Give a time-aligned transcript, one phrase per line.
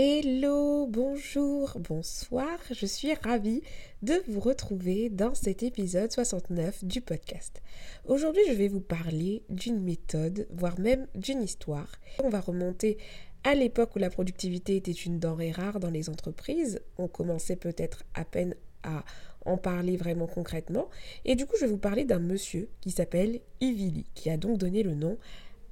[0.00, 3.62] Hello, bonjour, bonsoir, je suis ravie
[4.02, 7.60] de vous retrouver dans cet épisode 69 du podcast.
[8.06, 11.90] Aujourd'hui, je vais vous parler d'une méthode, voire même d'une histoire.
[12.22, 12.96] On va remonter
[13.42, 16.80] à l'époque où la productivité était une denrée rare dans les entreprises.
[16.96, 18.54] On commençait peut-être à peine
[18.84, 19.04] à
[19.46, 20.90] en parler vraiment concrètement.
[21.24, 24.58] Et du coup, je vais vous parler d'un monsieur qui s'appelle Ivili, qui a donc
[24.58, 25.18] donné le nom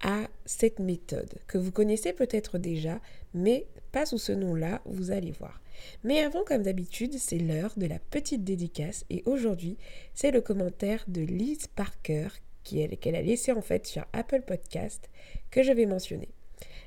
[0.03, 3.01] à cette méthode que vous connaissez peut-être déjà,
[3.35, 3.67] mais
[3.97, 5.59] pas sous ce nom-là, vous allez voir.
[6.05, 9.79] Mais avant, comme d'habitude, c'est l'heure de la petite dédicace et aujourd'hui,
[10.13, 12.29] c'est le commentaire de Liz Parker
[12.63, 15.09] qu'elle a laissé en fait sur Apple Podcast
[15.51, 16.29] que je vais mentionner.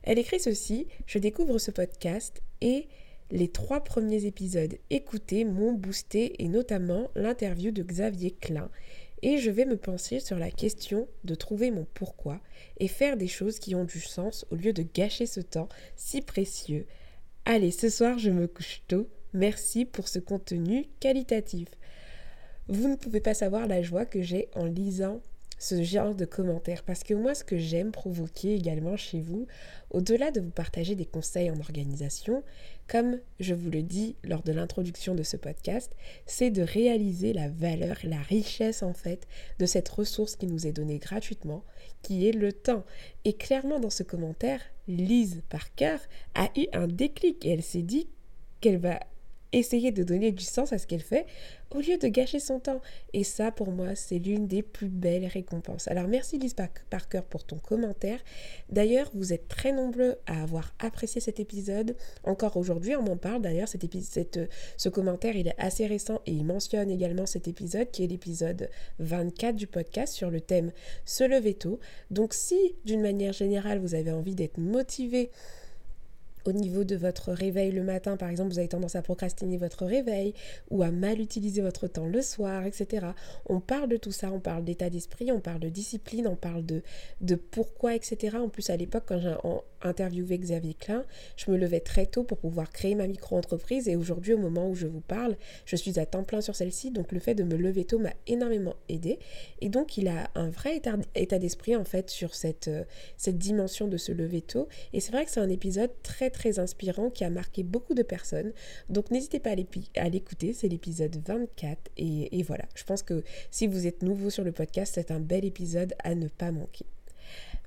[0.04, 2.88] Elle écrit ceci, je découvre ce podcast et
[3.32, 8.70] les trois premiers épisodes écoutés m'ont boosté et notamment l'interview de Xavier Klein
[9.22, 12.40] et je vais me pencher sur la question de trouver mon pourquoi
[12.78, 16.22] et faire des choses qui ont du sens au lieu de gâcher ce temps si
[16.22, 16.86] précieux.
[17.46, 19.10] Allez, ce soir je me couche tôt.
[19.34, 21.68] Merci pour ce contenu qualitatif.
[22.68, 25.22] Vous ne pouvez pas savoir la joie que j'ai en lisant
[25.60, 26.84] ce genre de commentaires.
[26.84, 29.46] Parce que moi, ce que j'aime provoquer également chez vous,
[29.92, 32.44] au-delà de vous partager des conseils en organisation,
[32.88, 35.92] comme je vous le dis lors de l'introduction de ce podcast,
[36.26, 39.28] c'est de réaliser la valeur, la richesse en fait
[39.60, 41.64] de cette ressource qui nous est donnée gratuitement,
[42.02, 42.86] qui est le temps.
[43.26, 45.98] Et clairement dans ce commentaire, Lise Parker
[46.34, 48.08] a eu un déclic et elle s'est dit
[48.62, 49.00] qu'elle va
[49.52, 51.26] essayer de donner du sens à ce qu'elle fait
[51.72, 52.82] au lieu de gâcher son temps.
[53.14, 55.88] Et ça, pour moi, c'est l'une des plus belles récompenses.
[55.88, 56.56] Alors, merci Lise
[56.90, 58.20] Parker pour ton commentaire.
[58.70, 61.96] D'ailleurs, vous êtes très nombreux à avoir apprécié cet épisode.
[62.24, 63.42] Encore aujourd'hui, on m'en parle.
[63.42, 67.92] D'ailleurs, cet épisode, ce commentaire, il est assez récent et il mentionne également cet épisode
[67.92, 70.72] qui est l'épisode 24 du podcast sur le thème
[71.06, 71.80] Se lever tôt.
[72.12, 75.30] Donc, si d'une manière générale, vous avez envie d'être motivé,
[76.46, 79.86] au niveau de votre réveil le matin, par exemple, vous avez tendance à procrastiner votre
[79.86, 80.34] réveil
[80.70, 83.08] ou à mal utiliser votre temps le soir, etc.
[83.48, 86.66] On parle de tout ça, on parle d'état d'esprit, on parle de discipline, on parle
[86.66, 86.82] de,
[87.22, 88.38] de pourquoi, etc.
[88.38, 89.36] En plus, à l'époque, quand j'ai
[89.82, 94.34] interviewé Xavier Klein, je me levais très tôt pour pouvoir créer ma micro-entreprise et aujourd'hui,
[94.34, 96.92] au moment où je vous parle, je suis à temps plein sur celle-ci.
[96.92, 99.20] Donc, le fait de me lever tôt m'a énormément aidé.
[99.62, 100.82] Et donc, il a un vrai
[101.16, 102.70] état, d'esprit, en fait, sur cette,
[103.18, 104.68] cette dimension de se lever tôt.
[104.94, 108.04] Et c'est vrai que c'est un épisode très très inspirant qui a marqué beaucoup de
[108.04, 108.54] personnes.
[108.90, 109.52] Donc n'hésitez pas
[109.96, 114.30] à l'écouter, c'est l'épisode 24 et, et voilà, je pense que si vous êtes nouveau
[114.30, 116.86] sur le podcast, c'est un bel épisode à ne pas manquer.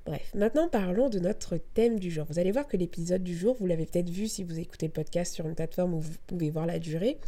[0.05, 2.25] Bref, maintenant parlons de notre thème du jour.
[2.29, 4.91] Vous allez voir que l'épisode du jour, vous l'avez peut-être vu si vous écoutez le
[4.91, 7.19] podcast sur une plateforme où vous pouvez voir la durée.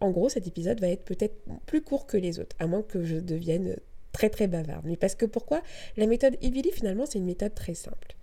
[0.00, 3.04] En gros, cet épisode va être peut-être plus court que les autres, à moins que
[3.04, 3.76] je devienne
[4.12, 4.84] très très bavarde.
[4.84, 5.62] Mais parce que pourquoi
[5.96, 8.16] La méthode Ibili, finalement, c'est une méthode très simple.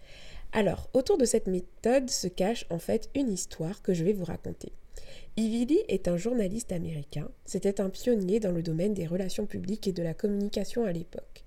[0.51, 4.25] Alors, autour de cette méthode se cache en fait une histoire que je vais vous
[4.25, 4.73] raconter.
[5.37, 9.91] Ivili est un journaliste américain, c'était un pionnier dans le domaine des relations publiques et
[9.91, 11.46] de la communication à l'époque.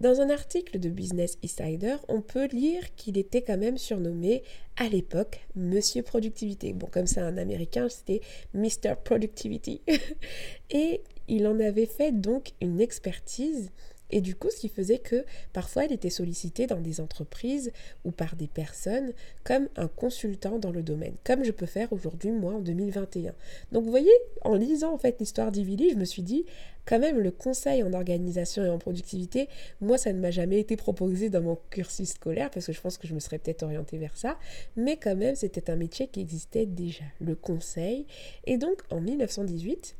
[0.00, 4.42] Dans un article de Business Insider, on peut lire qu'il était quand même surnommé
[4.78, 6.72] à l'époque Monsieur Productivité.
[6.72, 8.22] Bon, comme c'est un américain, c'était
[8.54, 8.94] Mr.
[9.04, 9.82] Productivity.
[10.70, 13.70] et il en avait fait donc une expertise
[14.10, 17.72] et du coup, ce qui faisait que parfois elle était sollicitée dans des entreprises
[18.04, 19.12] ou par des personnes
[19.44, 23.34] comme un consultant dans le domaine, comme je peux faire aujourd'hui moi en 2021.
[23.72, 24.12] Donc vous voyez,
[24.42, 26.44] en lisant en fait l'histoire d'Ivili, je me suis dit
[26.86, 29.48] quand même le conseil en organisation et en productivité,
[29.80, 32.98] moi ça ne m'a jamais été proposé dans mon cursus scolaire parce que je pense
[32.98, 34.38] que je me serais peut-être orientée vers ça,
[34.76, 38.06] mais quand même c'était un métier qui existait déjà, le conseil.
[38.44, 39.96] Et donc en 1918,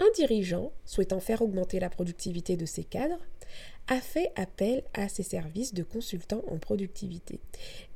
[0.00, 3.18] un dirigeant, souhaitant faire augmenter la productivité de ses cadres,
[3.88, 7.40] a fait appel à ses services de consultant en productivité.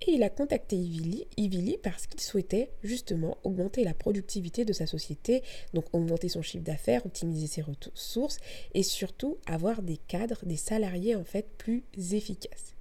[0.06, 5.42] Et il a contacté Ivili, parce qu'il souhaitait justement augmenter la productivité de sa société,
[5.74, 8.38] donc augmenter son chiffre d'affaires, optimiser ses ressources
[8.74, 11.82] et surtout avoir des cadres, des salariés en fait plus
[12.12, 12.74] efficaces.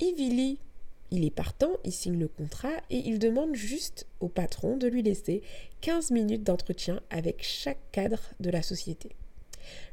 [0.00, 0.58] Ivili
[1.14, 5.00] il est partant, il signe le contrat et il demande juste au patron de lui
[5.00, 5.42] laisser
[5.80, 9.10] 15 minutes d'entretien avec chaque cadre de la société.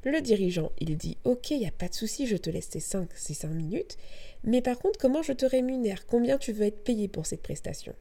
[0.03, 2.79] Le dirigeant, il dit Ok, il n'y a pas de souci, je te laisse ces
[2.79, 3.97] 5, ces 5 minutes,
[4.43, 6.07] mais par contre, comment je te rémunère?
[6.07, 7.93] Combien tu veux être payé pour cette prestation?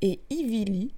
[0.00, 0.94] Et Ivili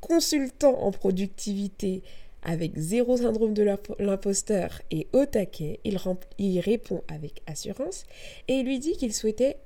[0.00, 2.02] consultant en productivité
[2.42, 3.66] avec zéro syndrome de
[3.98, 5.98] l'imposteur et au taquet, il,
[6.38, 8.06] il répond avec assurance
[8.46, 9.58] et il lui dit qu'il souhaitait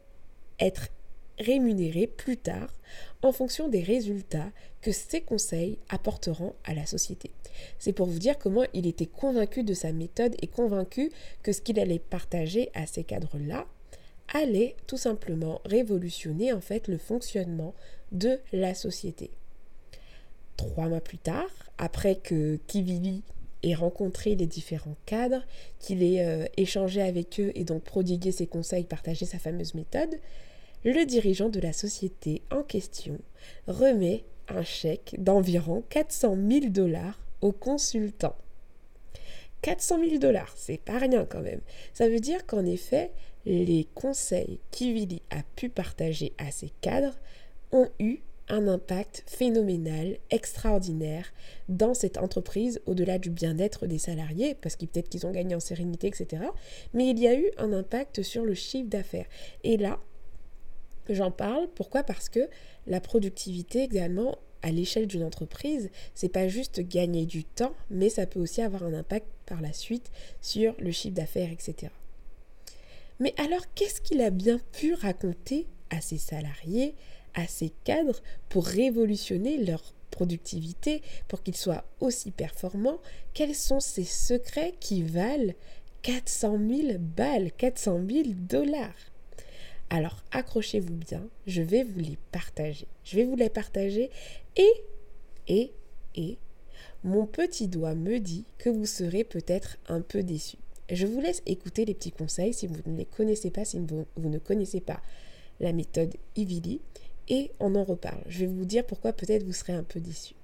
[0.61, 0.89] être
[1.39, 2.73] rémunéré plus tard
[3.23, 7.31] en fonction des résultats que ses conseils apporteront à la société.
[7.79, 11.11] C'est pour vous dire comment il était convaincu de sa méthode et convaincu
[11.43, 13.67] que ce qu'il allait partager à ces cadres-là
[14.33, 17.75] allait tout simplement révolutionner en fait le fonctionnement
[18.13, 19.31] de la société.
[20.57, 23.23] Trois mois plus tard, après que Kivili
[23.65, 25.45] ait rencontré les différents cadres,
[25.79, 30.21] qu'il ait euh, échangé avec eux et donc prodigué ses conseils, partagé sa fameuse méthode,
[30.85, 33.19] le dirigeant de la société en question
[33.67, 38.37] remet un chèque d'environ 400 000 dollars au consultant.
[39.63, 41.61] 400 000 dollars, c'est pas rien quand même.
[41.95, 43.13] Ça veut dire qu'en effet,
[43.47, 47.19] les conseils qu'Ivili a pu partager à ses cadres
[47.73, 48.19] ont eu
[48.49, 51.33] un impact phénoménal, extraordinaire
[51.69, 55.61] dans cette entreprise, au-delà du bien-être des salariés, parce qu'ils peut-être qu'ils ont gagné en
[55.61, 56.43] sérénité, etc.
[56.93, 59.27] Mais il y a eu un impact sur le chiffre d'affaires.
[59.63, 59.99] Et là,
[61.09, 62.03] J'en parle, pourquoi?
[62.03, 62.49] Parce que
[62.87, 68.27] la productivité également à l'échelle d'une entreprise, c'est pas juste gagner du temps, mais ça
[68.27, 70.11] peut aussi avoir un impact par la suite
[70.41, 71.93] sur le chiffre d'affaires, etc.
[73.21, 76.95] Mais alors, qu'est-ce qu'il a bien pu raconter à ses salariés,
[77.35, 83.01] à ses cadres, pour révolutionner leur productivité, pour qu'ils soient aussi performants
[83.33, 85.53] Quels sont ces secrets qui valent
[86.03, 88.95] 400 000 balles, 400 000 dollars?
[89.91, 92.87] Alors accrochez-vous bien, je vais vous les partager.
[93.05, 94.11] Je vais vous les partager
[94.57, 94.73] et,
[95.49, 95.73] et,
[96.15, 96.39] et,
[97.05, 100.59] mon petit doigt me dit que vous serez peut-être un peu déçus.
[100.91, 104.07] Je vous laisse écouter les petits conseils si vous ne les connaissez pas, si vous,
[104.17, 105.01] ne connaissez pas
[105.61, 106.81] la méthode Ivili,
[107.29, 108.23] et on en reparle.
[108.29, 110.35] Je vais vous dire pourquoi peut-être vous serez un peu déçus.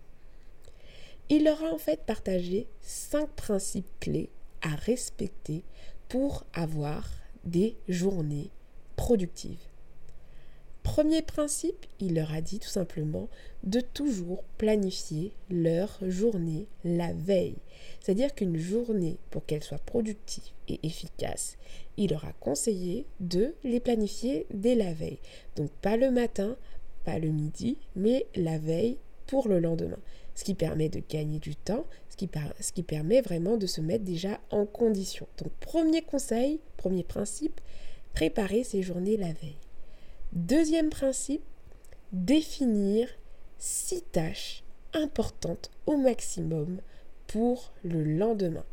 [1.29, 4.31] Il leur a en fait partagé cinq principes clés
[4.63, 5.63] à respecter
[6.09, 7.09] pour avoir
[7.45, 8.51] des journées
[8.97, 9.70] productive.
[10.93, 13.29] Premier principe, il leur a dit tout simplement
[13.63, 17.55] de toujours planifier leur journée la veille.
[18.01, 21.59] C'est-à-dire qu'une journée, pour qu'elle soit productive et efficace,
[21.97, 25.21] il leur a conseillé de les planifier dès la veille.
[25.55, 26.57] Donc pas le matin,
[27.05, 28.99] pas le midi, mais la veille
[29.29, 30.01] pour le lendemain.
[30.35, 32.17] Ce qui permet de gagner du temps, ce
[32.73, 35.29] qui, permet vraiment de se mettre déjà en condition.
[35.39, 37.61] Donc premier conseil, premier principe,
[38.13, 39.57] préparer ses journées la veille.
[40.33, 41.43] Deuxième principe,
[42.13, 43.09] définir
[43.59, 44.63] six tâches
[44.95, 46.81] importantes au maximum
[47.27, 48.65] pour le lendemain.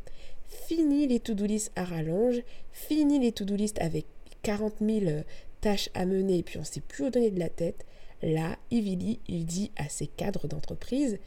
[0.46, 4.06] Fini les to-do list à rallonge, fini les to-do list avec
[4.42, 5.22] 40 000 euh,
[5.60, 7.84] tâches à mener et puis on ne sait plus où donner de la tête.
[8.22, 11.18] Là, Ivili, il dit à ses cadres d'entreprise,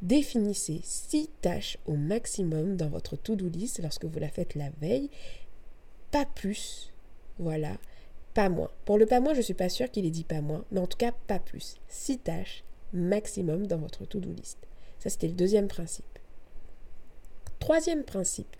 [0.00, 5.10] définissez six tâches au maximum dans votre to-do list lorsque vous la faites la veille,
[6.12, 6.92] pas plus,
[7.38, 7.78] voilà,
[8.34, 8.70] pas moins.
[8.84, 10.80] Pour le pas moins, je ne suis pas sûre qu'il ait dit pas moins, mais
[10.80, 11.76] en tout cas pas plus.
[11.88, 14.58] Six tâches maximum dans votre to-do list.
[14.98, 16.04] Ça, c'était le deuxième principe.
[17.58, 18.56] Troisième principe,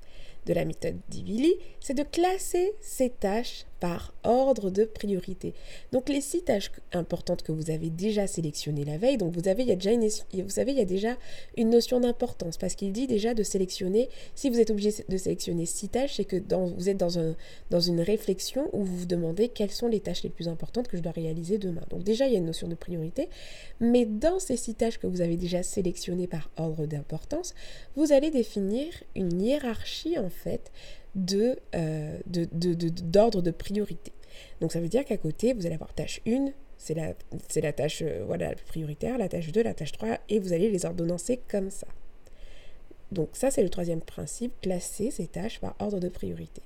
[0.46, 5.54] de la méthode Divili, c'est de classer ces tâches par ordre de priorité.
[5.90, 9.64] Donc les six tâches importantes que vous avez déjà sélectionnées la veille, donc vous avez,
[9.64, 11.16] il y déjà une, vous savez, il y déjà
[11.56, 15.66] une notion d'importance parce qu'il dit déjà de sélectionner, si vous êtes obligé de sélectionner
[15.66, 16.36] six tâches, c'est que
[16.76, 17.34] vous êtes dans,
[17.70, 20.96] dans une réflexion où vous vous demandez quelles sont les tâches les plus importantes que
[20.96, 21.82] je dois réaliser demain.
[21.90, 23.28] Donc déjà, il y a une notion de priorité,
[23.80, 27.52] mais dans ces six tâches que vous avez déjà sélectionnées par ordre d'importance,
[27.96, 28.86] vous allez définir
[29.16, 30.70] une hiérarchie en fait
[31.14, 32.46] euh, de,
[33.04, 34.12] d'ordre de, priorité.
[34.60, 37.12] Donc ça veut dire qu'à côté, vous allez avoir tâche 1, c'est la,
[37.48, 40.70] c'est la tâche euh, voilà, prioritaire, la tâche 2, la tâche 3, et vous allez
[40.70, 41.86] les ordonnancer comme ça.
[43.10, 46.62] Donc ça, c'est le troisième principe, classer ces tâches par ordre de priorité.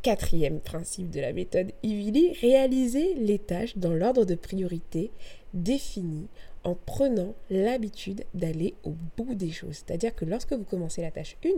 [0.00, 5.10] Quatrième principe de la méthode Ivili, réaliser les tâches dans l'ordre de priorité
[5.52, 6.28] défini
[6.64, 9.82] en prenant l'habitude d'aller au bout des choses.
[9.86, 11.48] C'est-à-dire que lorsque vous commencez la tâche 1,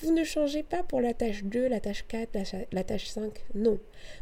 [0.00, 2.30] vous ne changez pas pour la tâche 2, la tâche 4,
[2.72, 3.32] la, tâche 5.
[3.54, 3.78] Non.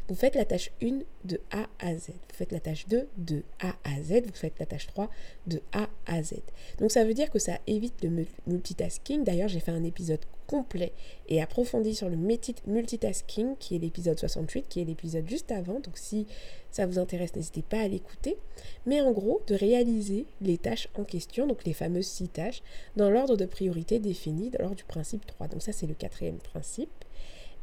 [0.08, 2.08] Vous faites la tâche 1 de A à Z.
[2.08, 4.26] Vous faites la tâche 2 de A à Z.
[4.26, 5.10] Vous faites la tâche 3
[5.46, 6.34] de A à Z.
[6.78, 9.24] Donc ça veut dire que ça évite le multitasking.
[9.24, 10.92] D'ailleurs, j'ai fait un épisode complet
[11.28, 15.78] et approfondi sur le multitasking, qui est l'épisode 68, qui est l'épisode juste avant.
[15.78, 16.26] Donc si
[16.72, 18.36] ça vous intéresse, n'hésitez pas à l'écouter.
[18.84, 22.62] Mais en gros, de réaliser les tâches en question, donc les fameuses six tâches,
[22.96, 25.46] dans l'ordre de priorité défini lors du principe 3.
[25.46, 26.90] Donc ça, c'est le quatrième principe.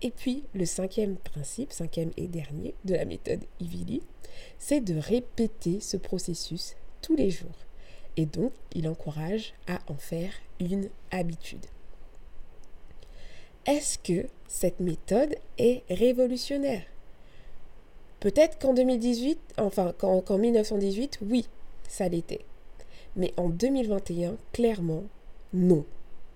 [0.02, 4.02] Et puis, le cinquième principe, cinquième et dernier de la méthode Ivili,
[4.60, 7.66] c'est de répéter ce processus tous les jours.
[8.16, 11.66] Et donc, il encourage à en faire une habitude.
[13.68, 16.84] Est-ce que cette méthode est révolutionnaire?
[18.22, 21.48] Peut-être qu'en 2018, enfin qu'en 1918, oui,
[21.88, 22.46] ça l'était.
[23.16, 25.04] Mais en 2021, clairement,
[25.54, 25.86] non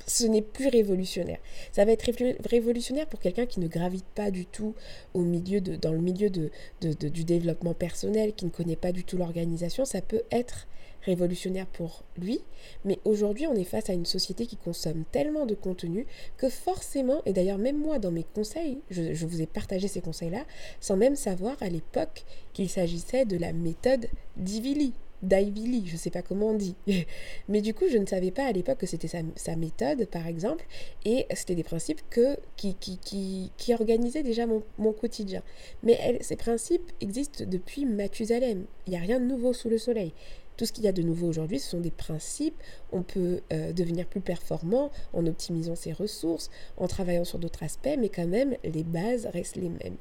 [0.08, 1.40] ce n'est plus révolutionnaire.
[1.72, 2.10] Ça va être
[2.50, 4.74] révolutionnaire pour quelqu'un qui ne gravite pas du tout
[5.14, 6.50] au milieu de, dans le milieu de,
[6.82, 9.86] du développement personnel, qui ne connaît pas du tout l'organisation.
[9.86, 10.68] Ça peut être
[11.04, 12.42] révolutionnaire pour lui,
[12.86, 16.06] mais aujourd'hui on est face à une société qui consomme tellement de contenu
[16.38, 20.46] que forcément, et d'ailleurs même moi dans mes conseils, je, vous ai partagé ces conseils-là,
[20.80, 26.10] sans même savoir à l'époque qu'il s'agissait de la méthode d'Ivili d'Ivy je ne sais
[26.10, 26.76] pas comment on dit.
[27.48, 30.66] Mais du coup, je ne savais pas à l'époque que c'était sa, méthode, par exemple,
[31.06, 35.44] et c'était des principes que, qui, qui, qui, qui organisaient déjà mon, mon quotidien.
[35.84, 38.66] Mais ces principes existent depuis Mathusalem.
[38.88, 40.14] Il n'y a rien de nouveau sous le soleil.
[40.62, 42.62] Tout ce qu'il y a de nouveau aujourd'hui, ce sont des principes.
[42.92, 47.98] On peut euh, devenir plus performant en optimisant ses ressources, en travaillant sur d'autres aspects,
[47.98, 49.96] mais quand même, les bases restent les mêmes.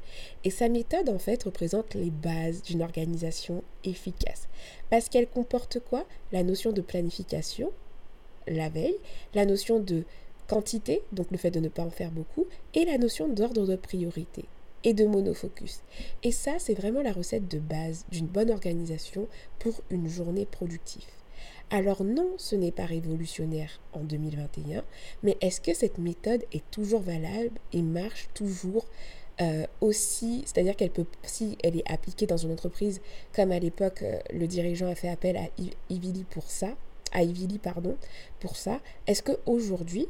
[0.44, 4.48] Et sa méthode, en fait, représente les bases d'une organisation efficace.
[4.90, 6.04] Parce qu'elle comporte quoi?
[6.30, 7.72] La notion de planification,
[8.46, 8.98] la veille,
[9.32, 10.04] la notion de
[10.46, 13.76] quantité, donc le fait de ne pas en faire beaucoup, et la notion d'ordre de
[13.76, 14.44] priorité
[14.84, 15.80] et de monofocus.
[16.22, 21.04] Et ça, c'est vraiment la recette de base d'une bonne organisation pour une journée productive.
[21.70, 24.82] Alors non, ce n'est pas révolutionnaire en 2021,
[25.22, 28.86] mais est-ce que cette méthode est toujours valable et marche toujours
[29.40, 33.00] euh, aussi, c'est-à-dire qu'elle peut, si elle est appliquée dans une entreprise,
[33.34, 35.48] comme à l'époque euh, le dirigeant a fait appel à
[35.88, 36.76] Ivili pour ça,
[37.12, 37.96] à Ivili pardon,
[38.40, 40.08] pour ça, est-ce que aujourd'hui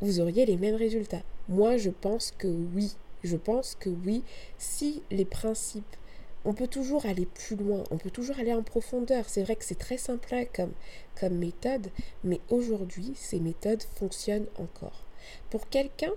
[0.00, 1.22] vous auriez les mêmes résultats?
[1.48, 2.94] Moi, je pense que oui.
[3.24, 4.22] Je pense que oui,
[4.58, 5.96] si les principes,
[6.44, 9.24] on peut toujours aller plus loin, on peut toujours aller en profondeur.
[9.28, 10.72] C'est vrai que c'est très simple comme,
[11.18, 11.88] comme méthode,
[12.22, 15.04] mais aujourd'hui, ces méthodes fonctionnent encore.
[15.48, 16.12] Pour quelqu'un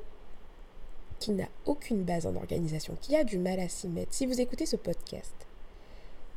[1.20, 4.42] qui n'a aucune base en organisation, qui a du mal à s'y mettre, si vous
[4.42, 5.34] écoutez ce podcast,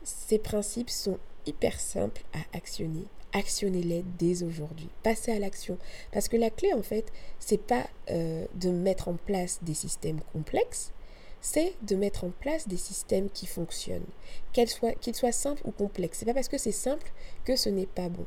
[0.04, 4.88] ces principes sont hyper simples à actionner actionnez-les dès aujourd'hui.
[5.02, 5.78] Passez à l'action.
[6.12, 10.20] Parce que la clé, en fait, c'est pas euh, de mettre en place des systèmes
[10.32, 10.92] complexes,
[11.40, 14.06] c'est de mettre en place des systèmes qui fonctionnent,
[14.52, 14.68] qu'ils
[15.14, 16.18] soient, simples ou complexes.
[16.18, 17.10] C'est pas parce que c'est simple
[17.44, 18.26] que ce n'est pas bon.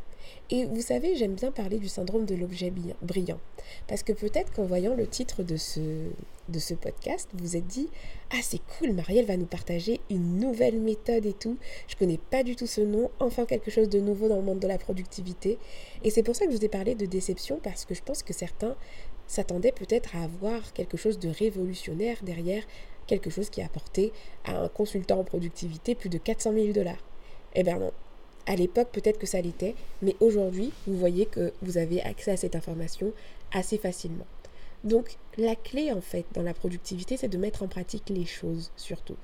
[0.50, 3.40] Et vous savez, j'aime bien parler du syndrome de l'objet brillant.
[3.88, 7.90] Parce que peut-être qu'en voyant le titre de ce, podcast, vous vous êtes dit
[8.32, 11.58] Ah, c'est cool, Marielle va nous partager une nouvelle méthode et tout.
[11.88, 14.60] Je connais pas du tout ce nom, enfin quelque chose de nouveau dans le monde
[14.60, 15.60] de la productivité.
[16.04, 18.24] Et c'est pour ça que je vous ai parlé de déception, parce que je pense
[18.24, 18.76] que certains
[19.28, 22.64] s'attendaient peut-être à avoir quelque chose de révolutionnaire derrière
[23.08, 24.12] quelque chose qui a apporté
[24.46, 27.04] à un consultant en productivité plus de 400 000 dollars.
[27.56, 27.92] Eh bien non.
[28.46, 32.38] À l'époque, peut-être que ça l'était, mais aujourd'hui, vous voyez que vous avez accès à
[32.38, 33.14] cette information
[33.54, 34.26] assez facilement.
[34.84, 38.72] Donc, la clé, en fait, dans la productivité, c'est de mettre en pratique les choses,
[38.76, 39.16] surtout.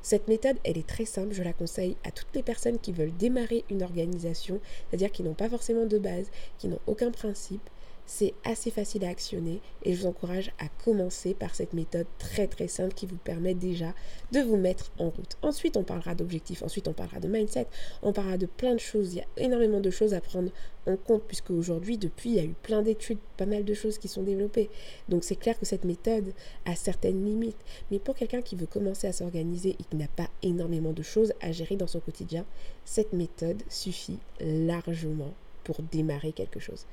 [0.00, 3.16] Cette méthode, elle est très simple, je la conseille à toutes les personnes qui veulent
[3.16, 7.68] démarrer une organisation, c'est-à-dire qui n'ont pas forcément de base, qui n'ont aucun principe,
[8.08, 12.46] c'est assez facile à actionner et je vous encourage à commencer par cette méthode très
[12.46, 13.94] très simple qui vous permet déjà
[14.32, 15.36] de vous mettre en route.
[15.42, 17.66] Ensuite, on parlera d'objectifs, ensuite on parlera de mindset,
[18.02, 19.12] on parlera de plein de choses.
[19.12, 20.50] Il y a énormément de choses à prendre
[20.86, 23.98] en compte puisque aujourd'hui, depuis, il y a eu plein d'études, pas mal de choses
[23.98, 24.70] qui sont développées.
[25.10, 26.32] Donc c'est clair que cette méthode
[26.64, 27.62] a certaines limites.
[27.90, 31.34] Mais pour quelqu'un qui veut commencer à s'organiser et qui n'a pas énormément de choses
[31.42, 32.46] à gérer dans son quotidien,
[32.86, 35.34] cette méthode suffit largement
[35.82, 36.86] démarrer quelque chose.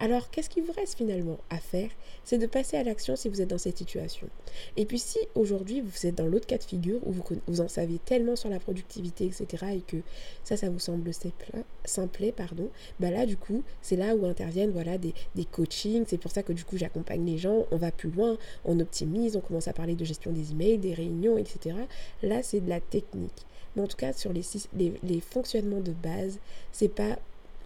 [0.00, 1.88] Alors, qu'est-ce qui vous reste finalement à faire?
[2.24, 4.26] C'est de passer à l'action si vous êtes dans cette situation.
[4.76, 7.68] Et puis, si aujourd'hui vous êtes dans l'autre cas de figure où vous, vous, en
[7.68, 9.98] savez tellement sur la productivité, etc., et que
[10.42, 11.12] ça, ça vous semble
[11.84, 15.14] simple, pardon, bah là, du coup, c'est là où interviennent voilà, des,
[15.52, 16.04] coachings.
[16.08, 19.36] C'est pour ça que du coup, j'accompagne les gens, on va plus loin, on optimise,
[19.36, 21.76] on commence à parler de gestion des emails, des réunions, etc.
[22.24, 23.46] Là, c'est de la technique.
[23.76, 24.42] Mais en tout cas, sur les,
[24.76, 26.40] les, les fonctionnements de base,
[26.72, 27.18] c'est pas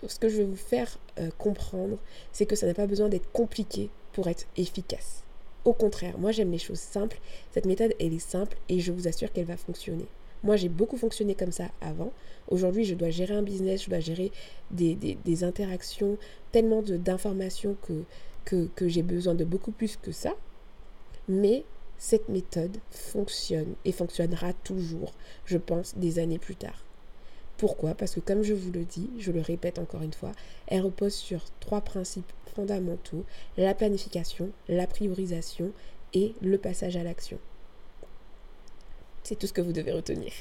[0.06, 1.98] ce que je vais vous faire euh, comprendre,
[2.32, 5.22] c'est que ça n'a pas besoin d'être compliqué pour être efficace.
[5.64, 7.18] Au contraire, moi j'aime les choses simples.
[7.52, 10.06] Cette méthode, elle est simple et je vous assure qu'elle va fonctionner.
[10.44, 12.12] Moi, j'ai beaucoup fonctionné comme ça avant.
[12.48, 14.30] Aujourd'hui, je dois gérer un business, je dois gérer
[14.70, 16.18] des, interactions,
[16.52, 17.76] tellement d'informations
[18.44, 20.34] que j'ai besoin de beaucoup plus que ça.
[21.28, 21.64] Mais
[21.98, 25.12] cette méthode fonctionne et fonctionnera toujours,
[25.46, 26.85] je pense, des années plus tard.
[27.58, 27.94] Pourquoi?
[27.94, 30.32] Parce que comme je vous le dis, je le répète encore une fois,
[30.66, 33.25] elle repose sur trois principes fondamentaux,
[33.56, 35.72] la planification, la priorisation
[36.12, 37.38] et le passage à l'action.
[39.22, 40.32] C'est tout ce que vous devez retenir.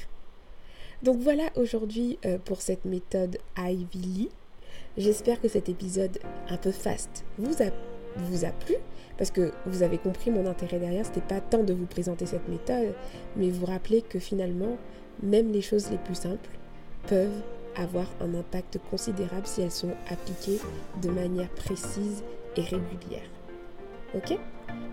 [1.02, 4.28] Donc voilà aujourd'hui euh, pour cette méthode Ivy Lee.
[4.96, 6.18] J'espère que cet épisode
[6.48, 7.70] un peu fast vous a,
[8.16, 8.76] vous a plu
[9.18, 12.48] parce que vous avez compris mon intérêt derrière, c'était pas tant de vous présenter cette
[12.48, 12.94] méthode,
[13.36, 14.76] mais vous rappeler que finalement,
[15.22, 16.50] même les choses les plus simples
[17.08, 17.42] peuvent
[17.76, 20.60] avoir un impact considérable si elles sont appliquées
[21.02, 22.22] de manière précise
[22.56, 23.28] et régulière.
[24.14, 24.38] Ok?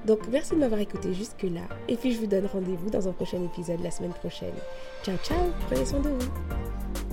[0.05, 3.41] Donc merci de m'avoir écouté jusque-là, et puis je vous donne rendez-vous dans un prochain
[3.43, 4.53] épisode la semaine prochaine.
[5.03, 5.38] Ciao ciao,
[5.70, 7.12] prenez soin de vous